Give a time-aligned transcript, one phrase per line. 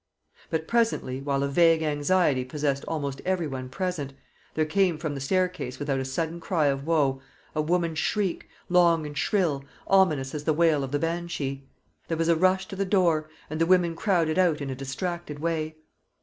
[0.49, 4.13] But presently, while a vague anxiety possessed almost every one present,
[4.55, 7.21] there came from the staircase without a sudden cry of woe
[7.53, 11.69] a woman's shriek, long and shrill, ominous as the wail of the banshee.
[12.07, 15.37] There was a rush to the door, and the women crowded out in a distracted
[15.37, 15.75] way.